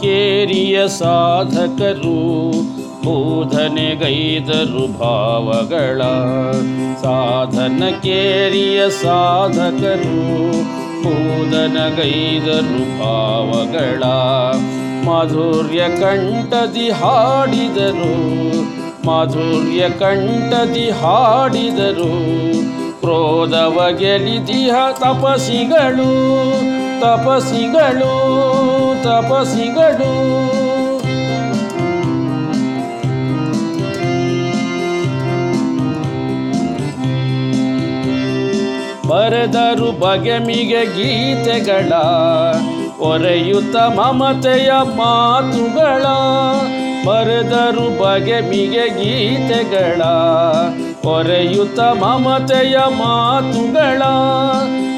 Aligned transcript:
ಕೇರಿಯ 0.00 0.88
ಸಾಧಕರು 0.88 2.50
ಬೋಧನೆಗೈದರು 3.04 4.98
ಭಾವಗಳ. 4.98 6.02
ಸಾಧನ 7.02 7.82
ಕೇರಿಯ 8.02 8.90
ಸಾಧಕರು 8.90 10.79
ಬೋಧನಗೈದರು 11.02 12.98
ಭಾವಗಳ 12.98 14.02
ಮಾಧುರ್ಯ 15.04 15.78
ಕಂಠದಿ 15.78 16.90
ಹಾಡಿದರು. 16.90 18.40
ಮಾಧುರ್ಯ 19.06 19.88
ಕಂಠದಿ 19.88 20.90
ಹಾಡಿದರು. 20.90 22.40
ಕ್ರೋಧವ 23.00 23.86
ಗೆಲಿದಿಹ 23.98 24.74
ತಪಸಿಗಳು. 24.92 26.10
ತಪಸಿಗಳು 27.00 28.30
ತಪಸಿಗಳು. 29.04 30.39
ಬರೆದರು 39.10 40.00
ಬಗೆಮಿಗೆ 40.00 40.84
ಗೀತೆಗಳ, 40.84 41.92
ಒರೆಯುತ್ತ 43.00 43.76
ಮಮತೆಯ 43.76 44.72
ಮಾತುಗಳ. 44.96 46.02
ಬರೆದರು 47.06 48.02
ಬಗೆಮಿಗೆ 48.02 48.88
ಗೀತೆಗಳ, 48.88 50.02
ಒರೆಯುತ್ತ 51.08 51.80
ಮಮತೆಯ 51.80 52.78
ಮಾತುಗಳ. 52.88 54.02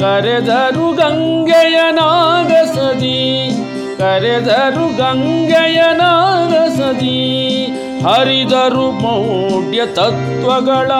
ಕರೆದರು 0.00 0.96
ಗಂಗೆಯ 0.96 1.78
ನಾಗಸದಿ 1.90 3.50
ಕರೆದರು 3.98 4.96
ಗಂಗೆಯ 4.96 5.82
ನಾಗಸದಿ 5.92 7.22
ಹರಿದರು 8.06 8.90
ಮೌಢ್ಯ 8.90 9.86
ತತ್ವಗಳ 9.86 10.90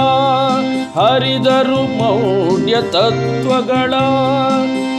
ಹರಿದರು 0.98 1.98
ಮೌಢ್ಯ 1.98 2.76
ತತ್ವಗಳ 2.82 3.94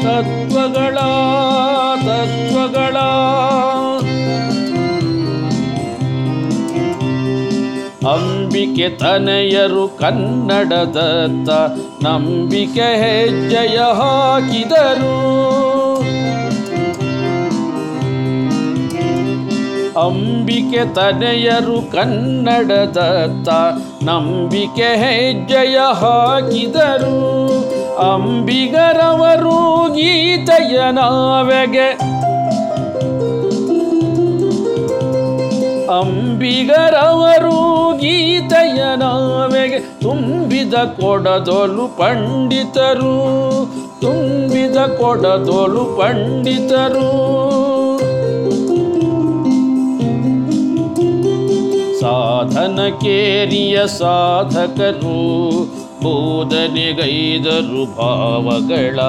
ತತ್ವಗಳ 0.03 0.97
ತತ್ವಗಳ. 2.08 2.97
ಅಂಬಿಕೆ 8.08 8.89
ತನೆಯರು 8.89 9.88
ಕನ್ನಡದತ್ತ 9.88 11.49
ನಂಬಿಕೆ 12.05 12.81
ಹೆಜ್ಜೆಯ 12.81 13.77
ಹಾಕಿದರು. 13.77 15.17
ಅಂಬಿಕೆ 19.98 20.94
ತನೆಯರು 20.94 21.92
ಕನ್ನಡದತ್ತ, 21.92 23.50
ನಂಬಿಕೆ 24.04 24.84
ಹೆಜ್ಜೆಯ 24.84 25.80
ಹಾಕಿದರು. 25.94 27.17
ಅಂಬಿಗರವರು 27.95 29.94
ಗೀತೆಯ 29.94 30.80
ನಾವೆಗೆ. 30.92 31.89
ಅಂಬಿಗರವರು 36.00 37.58
ಗೀತೆಯ 37.98 38.84
ನಾವೆಗೆ 38.95 39.80
ತುಂಬಿದ 39.80 40.73
ಕೊಡದೊಲು 40.73 41.98
ಪಂಡಿತರು, 41.98 43.16
ತುಂಬಿದ 44.02 44.77
ಕೊಡದೊಲು 44.77 45.86
ಪಂಡಿತರು. 45.98 47.38
ಸಾಧನ 52.08 52.80
ಕೇರಿಯ 53.02 53.78
ಸಾಧಕರು 53.88 55.16
ಬೋಧನೆಗೈದರು 56.04 57.84
ಭಾವಗಳ. 57.95 59.00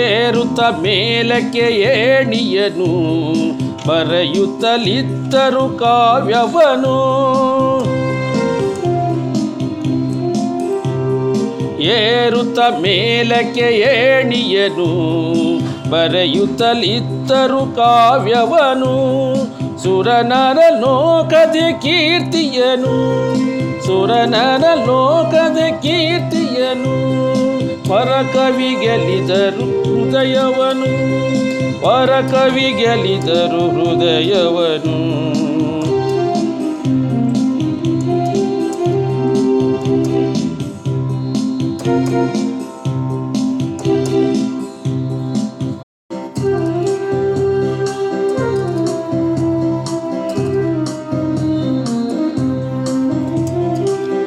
ಏರುತ್ತ 0.00 0.60
ಮೇಲಕ್ಕೆ 0.82 1.66
ಏಣಿಯನು 1.92 2.92
ಬರೆಯುತ್ತಲಿದ್ದರು 3.86 5.78
ಕಾವ್ಯವನು. 5.78 6.96
ಏರುತ್ತ 11.80 12.58
ಮೇಲಕ್ಕೆ 12.58 13.60
ಏಣಿಯನು, 13.60 14.88
ಬರೆಯುತ್ತಲಿದ್ದರು 15.90 17.76
ಕಾವ್ಯವನು. 17.76 18.94
ಸುರನರ 19.82 20.58
ಲೋಕದ 20.70 21.56
ಕೀರ್ತಿಯನು, 21.82 22.96
ಸುರನರ 23.86 24.64
ಲೋಕದ 24.74 25.58
ಕೀರ್ತಿಯನು. 25.80 27.10
ಪರಕವಿ 27.88 28.76
ಗೆಲಿದರು 28.80 29.68
ಹೃದಯವನು. 29.82 31.10
ಪರಕವಿ 31.82 32.68
ಗೆಲಿದರು 32.78 33.64
ಹೃದಯವನು. 33.76 34.98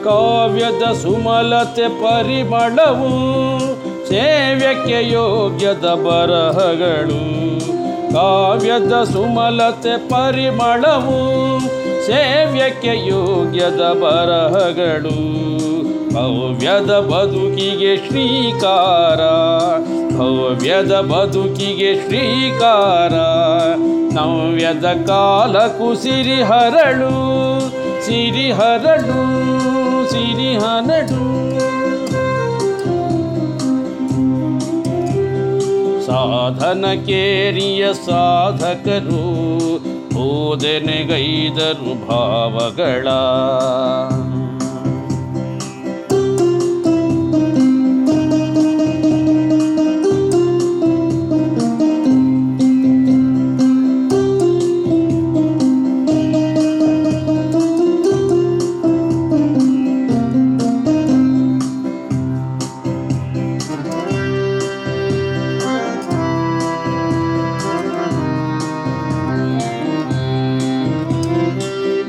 ಕಾವ್ಯದ 0.03 0.83
ಸುಮಲತೆ 1.01 1.87
ಪರಿಮಳವು 2.01 3.11
ಸೇವ್ಯಕ್ಕೆ 4.09 5.11
ಯೋಗ್ಯದ 5.11 5.87
ಬರಹಗಳು, 6.05 7.21
ಕಾವ್ಯದ 8.13 9.03
ಸುಮಲತೆ 9.03 10.09
ಪರಿಮಳವು 10.09 11.19
ಸೇವ್ಯಕ್ಕೆ 12.07 12.93
ಯೋಗ್ಯದ 13.07 13.81
ಬರಹಗಳು, 14.03 15.15
ಭವ್ಯದ 16.13 16.91
ಬದುಕಿಗೆ 16.99 17.93
ಶ್ರೀಕಾರ, 17.97 19.21
ಭವ್ಯದ 20.17 20.93
ಬದುಕಿಗೆ 21.01 21.93
ಶ್ರೀಕಾರ, 21.95 23.13
ನವ್ಯದ 24.13 24.87
ಕಾಲಕ್ಕೂ 25.07 25.95
ಸಿರಿಹರಳು 25.95 27.13
ಹರಳು, 28.51 29.23
ಸಿರಿ 30.11 30.53
ಹರಡು 36.44 36.56
ಸಿರಿ 36.56 36.84
ಹನಡು 36.84 36.84
ಸಾಧನ 36.84 37.04
ಕೇರಿಯ 37.06 37.94
ಸಾಧಕರು 37.94 39.24
ಬೋಧನೆಗೈದರು 40.13 41.94
ಭಾವಗಳ 42.07 43.07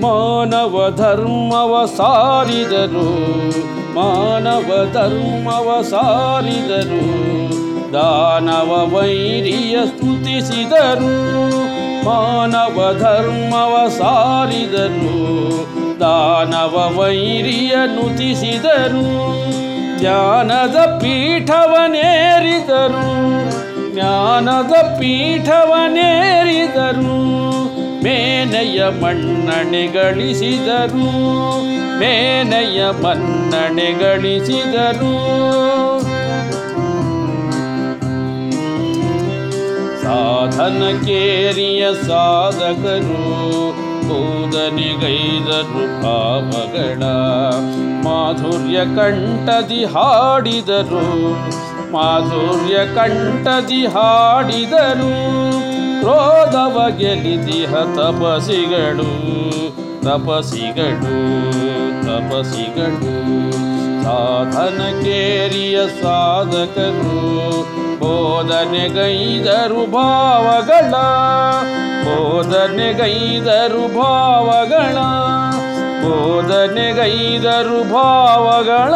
ಮಾನವ 0.05 0.91
ಧರ್ಮವ 0.97 1.85
ಸಾರಿದರು, 1.85 3.09
ಮಾನವ 3.95 4.93
ಧರ್ಮವ 4.93 5.83
ಸಾರಿದರು, 5.83 7.05
ದಾನವ 7.93 8.97
ವೈರಿಯ 8.97 9.77
ಸ್ತುತಿಸಿದರು, 9.87 11.15
ಮಾನವ 12.05 12.99
ಧರ್ಮವ 13.01 13.89
ಸಾರಿದರು, 13.89 15.19
ದಾನವ 16.01 17.01
ವೈರಿಯ 17.01 17.77
ನುತಿಸಿದರು, 17.77 19.07
ಜ್ಞಾನದ 20.01 20.99
ಪೀಠವನೇರಿದರು 21.03 21.85
ಜ್ಞಾನದ 23.95 24.73
ಪೀಠವನೇರಿದರು. 24.99 26.05
ಮೇನೆಯ 28.05 28.85
ಮನ್ನಣೆ 28.89 29.87
ಗಳಿಸಿದರು. 29.87 31.07
ಮೇನೆಯ 31.99 32.85
ಮನ್ನಣೆ 33.03 33.99
ಗಳಿಸಿದರು. 33.99 35.15
ಸಾಧನ 40.03 41.01
ಕೇರಿಯ 41.05 41.87
ಸಾಧಕರು 41.95 43.25
ಕೂದನಿಗೈದರು 44.09 45.85
ಪಾಪಗಳ 46.03 47.03
ಮಾಧುರ್ಯ 48.05 48.77
ಕಂಠದಿ 48.77 49.85
ಹಾಡಿದರು. 49.85 51.33
ಮಾಧುರ್ಯ 51.93 52.75
ಕಂಠದಿ 52.75 53.87
ಹಾಡಿದರು. 53.87 55.45
ಕ್ರೋಧವ 56.05 56.87
ಗೆಲಿದಿಹ 56.99 57.73
ತಪಸಿಗಳು 57.75 59.11
ತಪಸಿಗಳು 60.03 61.17
ತಪಸಿಗಳು. 62.07 63.15
ಸಾಧನ 64.03 64.81
ಕೇರಿಯ 65.03 65.79
ಸಾಧಕರು 65.87 67.17
ಬೋಧನೆಗೈದರು 68.01 69.91
ಭಾವಗಳ 69.91 70.91
ಬೋಧನೆಗೈದರು 72.05 73.85
ಭಾವಗಳ 74.01 74.97
ಬೋಧನೆಗೈದರು 76.05 77.79
ಭಾವಗಳ. 77.93 78.95